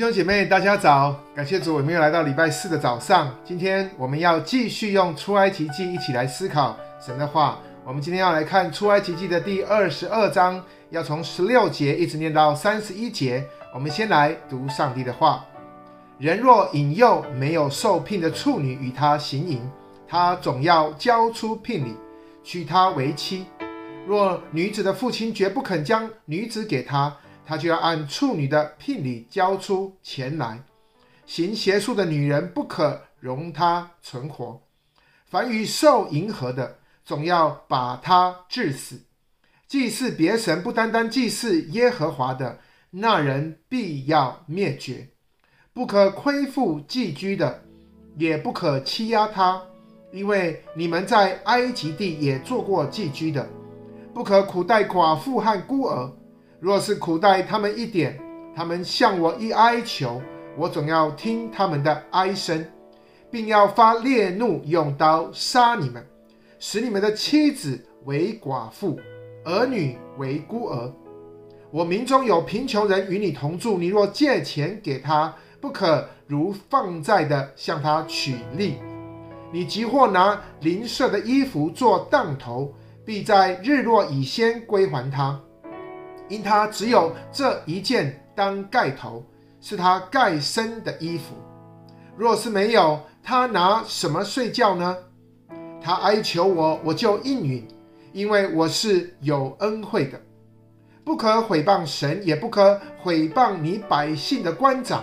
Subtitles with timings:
[0.00, 1.14] 兄姐妹，大家早！
[1.34, 3.36] 感谢主，我们又来到礼拜四的早上。
[3.44, 7.58] 今天我们要继续用出埃及记一起来思考神的话。
[7.84, 13.44] 我们今天要来看出埃及记的第二十二章，要从十六节一直念到三十一节。
[13.74, 15.44] 我们先来读上帝的话：
[16.16, 19.60] 人若引诱没有受聘的处女与他行淫，
[20.08, 21.94] 他总要交出聘礼，
[22.42, 23.44] 娶她为妻。
[24.06, 27.14] 若女子的父亲绝不肯将女子给他，
[27.50, 30.62] 他就要按处女的聘礼交出钱来。
[31.26, 34.62] 行邪术的女人不可容他存活。
[35.26, 39.00] 凡与兽迎合的，总要把他治死。
[39.66, 45.08] 祭祀别神不单单祭祀耶和华的，那人必要灭绝。
[45.72, 47.64] 不可亏负寄居的，
[48.16, 49.60] 也不可欺压他，
[50.12, 53.50] 因为你们在埃及地也做过寄居的。
[54.14, 56.12] 不可苦待寡妇和孤儿，
[56.60, 58.20] 若是苦待他们一点，
[58.54, 60.20] 他们向我一哀求，
[60.58, 62.64] 我总要听他们的哀声，
[63.30, 66.06] 并要发烈怒，用刀杀你们，
[66.58, 69.00] 使你们的妻子为寡妇，
[69.44, 70.92] 儿女为孤儿。
[71.70, 78.74] 我民中有贫穷人与你同住，你若借钱给他，不可如放债的向他取利。
[79.50, 82.74] 你即或拿邻舍的衣服做当头。
[83.02, 85.40] 必在日落以先归还他，
[86.30, 89.22] 因他只有这一件当盖头，
[89.60, 91.34] 是他盖身的衣服。
[92.16, 94.96] 若是没有，他拿什么睡觉呢？
[95.82, 97.66] 他哀求我，我就应允，
[98.12, 100.20] 因为我是有恩惠的。
[101.04, 105.02] 不可毁谤神，也不可毁谤你百姓的官长。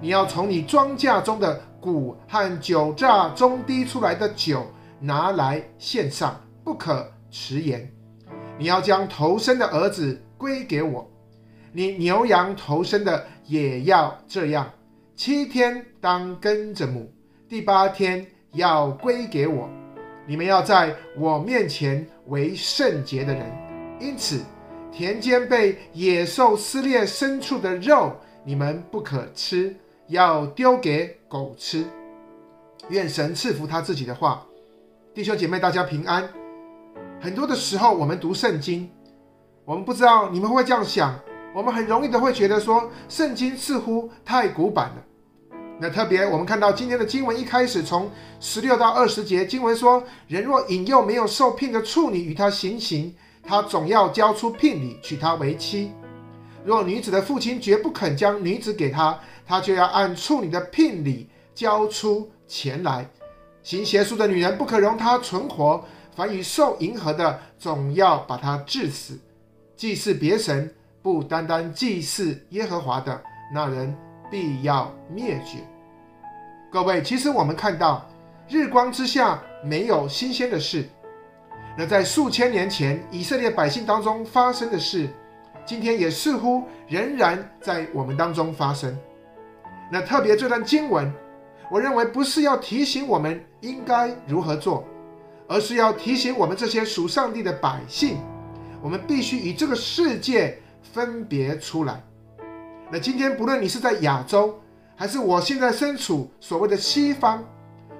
[0.00, 4.66] 你要从你庄稼中的谷和酒榨中滴出来的酒
[5.00, 6.38] 拿来献上。
[6.64, 7.90] 不可迟延，
[8.58, 11.08] 你要将头生的儿子归给我，
[11.70, 14.68] 你牛羊头生的也要这样。
[15.14, 17.08] 七天当跟着母，
[17.48, 19.70] 第八天要归给我。
[20.26, 23.46] 你们要在我面前为圣洁的人。
[24.00, 24.40] 因此，
[24.90, 29.76] 田间被野兽撕裂牲畜的肉，你们不可吃，
[30.08, 31.84] 要丢给狗吃。
[32.88, 34.44] 愿神赐福他自己的话，
[35.14, 36.28] 弟兄姐妹，大家平安。
[37.20, 38.90] 很多的时候，我们读圣经，
[39.64, 41.14] 我们不知道你们会这样想。
[41.54, 45.02] 我们很容易的会觉得说，圣经似乎太古板了。
[45.78, 55.92] 那特别我们看到今天的经文一开始从十六到二十节，经文说：人若引诱没有受聘的处女与他行淫，他总要交出聘礼，娶她为妻。
[56.64, 63.08] 若女子的父亲绝不肯将女子给他，他就要按处女的聘礼交出钱来。
[63.62, 65.84] 行邪术的女人不可容他存活。
[66.14, 69.14] 凡与兽迎合的，总要把他治死；
[69.76, 70.70] 祭祀别神，
[71.02, 73.22] 不单单祭祀耶和华的，
[73.52, 73.96] 那人
[74.30, 75.58] 必要灭绝。
[76.70, 78.06] 各位，其实我们看到
[78.48, 80.88] 日光之下没有新鲜的事。
[81.76, 85.08] 那在数千年前以色列百姓当中发生的事，
[85.64, 88.96] 今天也似乎仍然在我们当中发生。
[89.90, 91.12] 那特别这段经文，
[91.70, 94.84] 我认为不是要提醒我们应该如何做。
[95.48, 98.16] 而是要提醒我们这些属上帝的百姓，
[98.82, 100.58] 我们必须与这个世界
[100.92, 102.02] 分别出来。
[102.90, 104.60] 那今天不论你是在亚洲，
[104.96, 107.42] 还是我现在身处所谓的西方，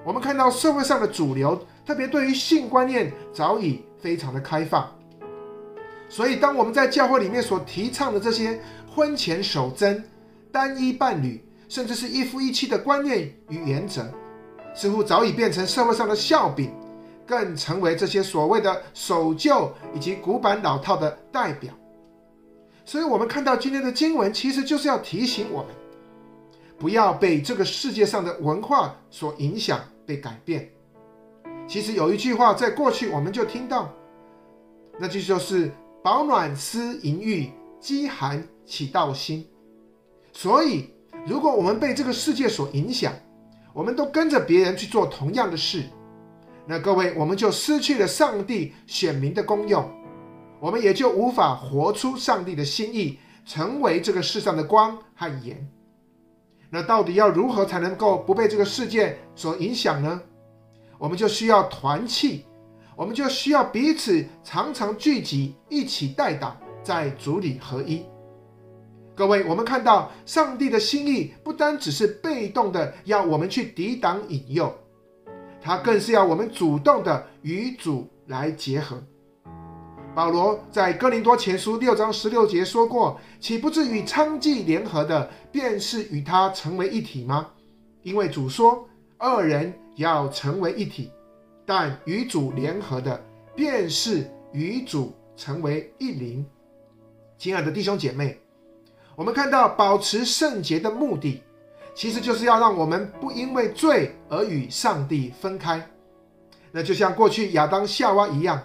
[0.05, 4.93] 我们看到社会上的主流，特别对于性观念早已非常的开放。
[6.09, 8.61] 所以，当我们在教会里面所提倡的这些
[8.93, 10.03] 婚前守贞、
[10.51, 14.05] 单一伴侣，甚至是一夫一妻的观念与原则，
[14.75, 16.71] 似乎早已变成社会上的笑柄。
[17.25, 21.73] 更成为这些所谓的守旧以及古板老套的代表，
[22.85, 25.67] 所以，我们看到今天的经文，其实就是要提醒我们，
[26.77, 30.69] 不要被这个世界上的文化所影响、被改变。
[31.65, 33.89] 其实有一句话，在过去我们就听到，
[34.99, 35.71] 那句就是
[36.03, 37.49] “饱暖思淫欲，
[37.79, 39.47] 饥寒起盗心”。
[40.33, 40.89] 所以，
[41.25, 43.13] 如果我们被这个世界所影响，
[43.71, 45.85] 我们都跟着别人去做同样的事。
[46.65, 49.85] 那各位，我们就失去了上帝选民的功用，
[50.61, 55.69] 我们也就无法活出上帝的心意，成为这个世上的光和盐。
[56.69, 60.21] 那到底要如何才能够不被这个世界所影响呢？
[60.97, 62.45] 我们就需要团契，
[62.95, 68.05] 我们就需要彼此常常聚集，一起代祷，在主里合一。
[69.13, 74.73] 各位，我们看到上帝的心意，不单只是被动的要我们去抵挡引诱。
[75.63, 79.01] 他更是要我们主动的与主来结合。
[80.13, 87.47] 保罗在哥林多前书六章十六节说过：“岂不知与娼妓联合的，便是与他成为一体吗？
[88.03, 88.87] 因为主说，
[89.17, 91.09] 二人要成为一体。
[91.65, 93.19] 但与主联合的，
[93.55, 96.45] 便是与主成为一灵。”
[97.39, 98.37] 亲爱的弟兄姐妹，
[99.15, 101.41] 我们看到保持圣洁的目的，
[101.95, 105.85] 其实就是要让我们不因为罪而与上帝分开。
[106.71, 108.61] 那就像过去亚当夏娃一样。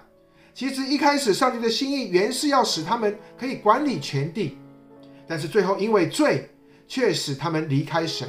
[0.55, 4.59] 其实一开始，上帝的心意原是要使他们可以管理全地，
[5.27, 6.51] 但是最后因为罪，
[6.89, 8.29] 却使他们离开神，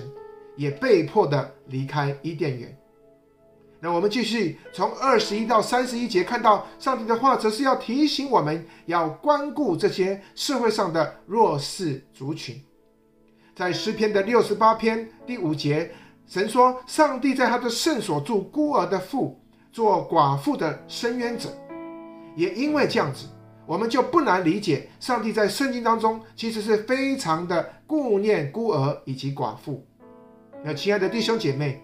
[0.55, 2.77] 也被迫的离开伊甸园。
[3.79, 12.61] 那我们继续从二十一到三十一节看到，上帝的话则是要提醒我们要关顾这些社会上的弱势族群。
[13.59, 15.91] 在诗篇的六十八篇第五节，
[16.25, 19.37] 神说：“上帝在他的圣所住孤儿的父，
[19.69, 21.49] 做寡妇的伸冤者。”
[22.37, 23.25] 也因为这样子，
[23.65, 29.85] 我们就不难理解，上帝在圣经当中其实是非常的顾念孤儿以及寡妇。
[30.63, 31.83] 那亲爱的弟兄姐妹，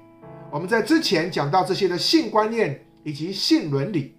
[0.50, 4.16] 我们在之前讲到这些的性观念以及性伦理，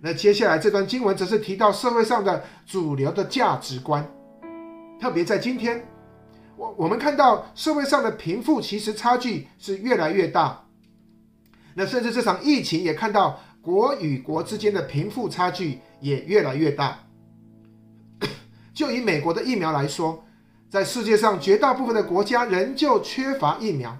[0.00, 4.10] 那接下来这段经文则是提到社会上的主流的价值观。
[4.98, 5.86] 特别在今天，
[6.56, 10.66] 我我们看到社会上的贫富其实差距是越来越大。
[11.74, 13.40] 那甚至这场疫情也看到。
[13.64, 16.98] 国与国之间的贫富差距也越来越大。
[18.74, 20.22] 就以美国的疫苗来说，
[20.68, 23.96] 在世界上绝大部分的国家仍旧缺乏疫苗，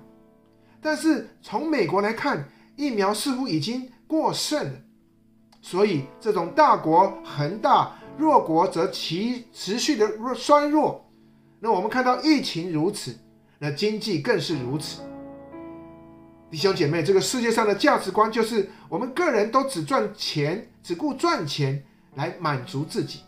[0.83, 2.47] 但是从美国来看，
[2.77, 4.81] 疫苗似乎已经过剩了。
[5.63, 11.04] 所以，这种大国恒大，弱国则其持续的弱衰弱。
[11.65, 13.17] 那我们看到疫情如此，
[13.59, 15.01] 那经济更是如此。
[16.51, 21.83] 弟兄姐妹，这个世界上的价值观就是我们个人都只赚钱，只顾赚钱
[22.17, 23.21] 来满足自己。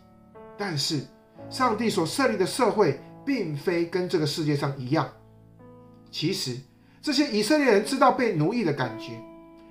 [0.59, 1.01] 但是，
[1.49, 5.09] 上帝所设立的社会并非跟这个世界上一样。
[6.11, 6.59] 其实，
[7.01, 9.13] 这些以色列人知道被奴役的感觉，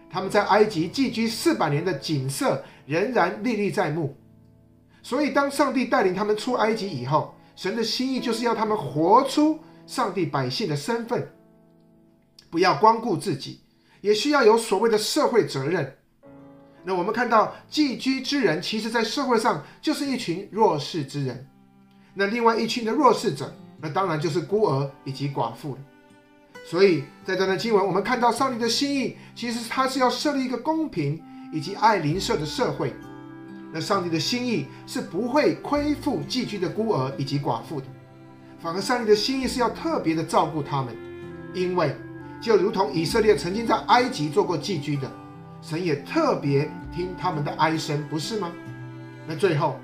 [0.10, 4.18] 他们在埃及寄居四百年的景色仍然历历在目。
[5.04, 11.32] 所以，当上帝带领他们出埃及以后，神的心意就是要他们活出上帝百姓的身份。
[12.50, 13.62] 不要光顾自己，
[14.02, 15.98] 也需要有所谓的社会责任。
[16.84, 21.48] 那我们看到寄居之人，其实在社会上就是一群弱势之人。
[22.14, 25.80] 那另外一群的弱势者，那当然就是孤儿以及寡妇了。
[26.64, 32.94] 所以在这段经文，我们看到上帝的心意，其实他是要设立一个公平以及爱邻舍的社会。
[33.76, 37.88] 那上帝的心意是不会亏负寄居的孤儿以及寡妇的，
[38.58, 40.96] 反而上帝的心意是要特别的照顾他们，
[41.54, 41.94] 因为。
[42.42, 45.12] 就如同以色列曾经在埃及做过寄居的，
[45.62, 48.52] 神也特别听他们的哀声，不是吗？
[49.26, 49.80] 那最后，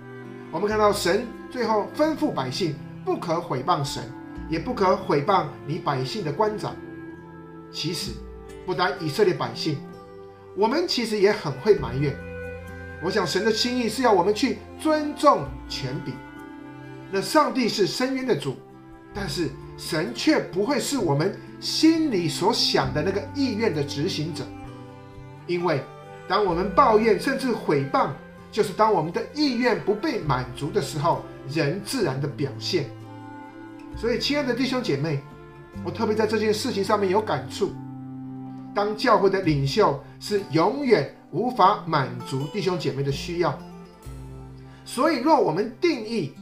[0.52, 4.04] 我们看到神最后吩咐百姓，不可毁谤神，
[4.48, 6.76] 也不可毁谤你百姓的官长。
[7.72, 8.12] 其实，
[8.66, 9.78] 不单以色列百姓，
[10.56, 12.16] 我们其实也很会埋怨。
[13.04, 16.14] 我想神的心意是要我们去尊重权柄。
[17.12, 18.56] 那上帝是深渊的主，
[19.14, 21.36] 但是神却不会是我们。
[21.62, 24.44] 心里所想的那个意愿的执行者，
[25.46, 25.80] 因为
[26.28, 28.10] 当我们抱怨甚至毁谤，
[28.52, 32.90] 就是当我们的意愿不被满足的时候，人自然的表现。
[33.96, 35.22] 所以，亲爱的弟兄姐妹，
[35.86, 37.72] 我特别在这件事情上面有感触。
[38.74, 43.58] 当教会的领袖是永远无法满足弟兄姐妹的需要，
[44.86, 46.34] 所以若我们定义。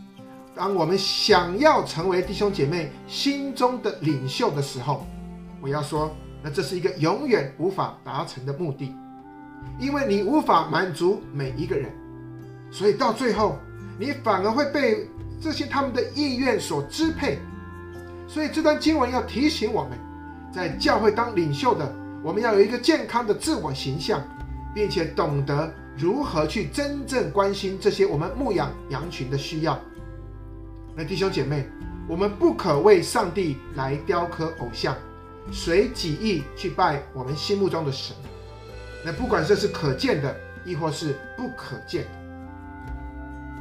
[0.56, 5.08] 当我们想要成为弟兄姐妹心中的领袖的时候，
[5.62, 8.94] 我要说，那这是一个永远无法达成的目的，
[9.80, 11.90] 因为你无法满足每一个人，
[12.72, 13.58] 所以到最后，
[13.98, 15.08] 你反而会被
[15.40, 17.40] 这些他们的意愿所支配。
[18.28, 19.98] 所以这段经文要提醒我们，
[20.52, 24.22] 在教会当领袖的，我们要有一个健康的自我形象，
[24.76, 29.80] 并且懂得如何去真正关心这些我们牧养羊群的需要。
[30.96, 31.66] 那弟兄姐妹，
[32.08, 34.96] 我们不可为上帝来雕刻偶像，
[35.52, 38.16] 随己意去拜我们心目中的神。
[39.06, 40.36] 那不管这是可见的，
[40.66, 42.10] 亦或是不可见的，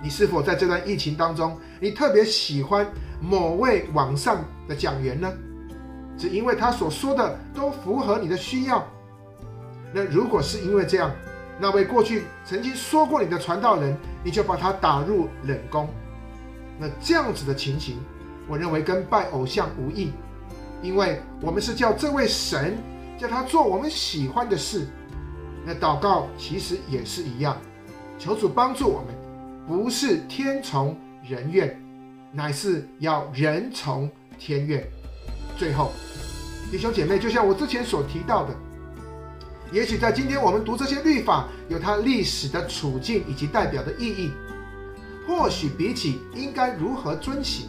[0.03, 2.85] 你是否在这段疫情当中，你特别喜欢
[3.21, 5.33] 某位网上的讲员呢？
[6.19, 8.85] 只因为他所说的都符合你的需要？
[9.95, 11.11] 那如果是因为这样，
[11.61, 15.89] 那位过去曾经说过你的传道人，你就把他打入冷宫。
[16.79, 17.99] 那这样子的情形，
[18.49, 20.13] 我认为跟拜偶像无异，
[20.83, 22.77] 因为我们是叫这位神
[23.17, 24.87] 叫他做我们喜欢的事。
[25.65, 27.57] 那祷告其实也是一样，
[28.19, 29.15] 求主帮助我们，
[29.67, 31.81] 不是天从人愿，
[32.33, 34.87] 乃是要人从天愿。
[35.57, 35.91] 最后，
[36.71, 38.55] 弟兄姐妹，就像我之前所提到的，
[39.73, 44.33] 也许在今天我们读这些律法，有它历史的处境以及代表的意义。
[45.27, 47.69] 或许比起应该如何遵行，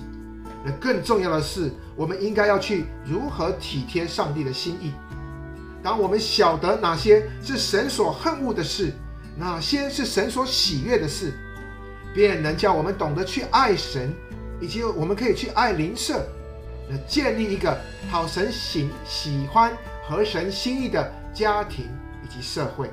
[0.65, 4.91] 那更重要的是，我们应该要去如何体贴上帝的心意。
[5.81, 8.91] 当我们晓得哪些是神所恨恶的事，
[9.37, 11.33] 哪些是神所喜悦的事，
[12.13, 14.13] 便能叫我们懂得去爱神，
[14.59, 16.25] 以及我们可以去爱邻舍，
[17.07, 17.77] 建立一个
[18.09, 19.75] 讨神喜喜欢、
[20.07, 21.85] 合神心意的家庭
[22.23, 22.89] 以及社会。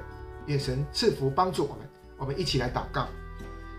[0.47, 1.79] 愿神赐福帮助我们，
[2.19, 3.09] 我们一起来祷告。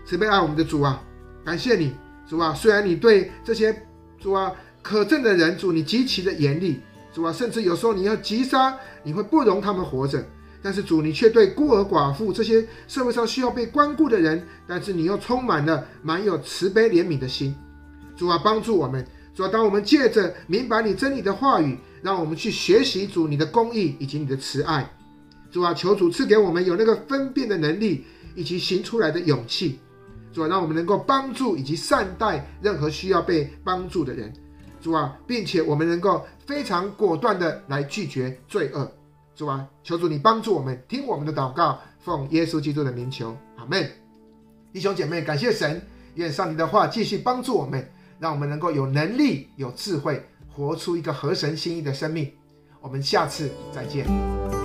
[0.04, 1.02] 慈悲爱我们的主啊，
[1.44, 1.94] 感谢你，
[2.28, 2.52] 主啊！
[2.54, 3.86] 虽然你对这些
[4.18, 6.80] 主啊可憎的人，主你极其的严厉，
[7.12, 10.24] 主啊，甚至有时候你要击杀，你会不容他们活着。
[10.60, 17.54] 但是主，你却对孤儿寡妇这些社会上需要被关顾的人，但是你又充满了满有慈悲怜悯的心。
[18.16, 19.06] 主啊，帮助我们，
[19.38, 24.92] 主啊，当我们借着明白你真理的话语，让我们去学习主你的公义以及你的慈爱。
[25.48, 28.04] 主啊，求主赐给我们有那个分辨的能力，
[28.34, 29.78] 以及行出来的勇气。
[30.32, 34.32] 主啊，让我们能够帮助以及善待任何需要被帮助的人，
[34.80, 38.90] 主啊，并且我们能够非常果断的来拒绝罪恶，
[39.36, 43.88] 主啊，求主你帮助我们，听我们的祷告，奉耶稣基督的名求，阿门。
[44.72, 45.80] 弟兄姐妹，感谢神，
[46.16, 47.88] 愿上帝的话继续帮助我们，
[48.18, 52.32] 让我们能够有能力、有智慧，活出一个合神心意的生命。
[52.80, 54.57] 我们下次再见。